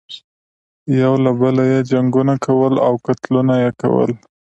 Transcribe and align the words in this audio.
یو 1.01 1.13
له 1.23 1.31
بله 1.39 1.63
یې 1.71 1.79
جنګونه 1.91 2.33
کول 2.45 2.73
او 2.87 2.93
قتلونه 3.05 3.53
یې 3.63 3.71
کول. 3.81 4.11